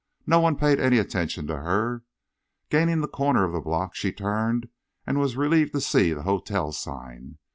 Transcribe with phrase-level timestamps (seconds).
[0.25, 2.01] No one paid any attention to her.
[2.71, 4.67] Gaining the corner of the block, she turned,
[5.05, 7.37] and was relieved to see the hotel sign.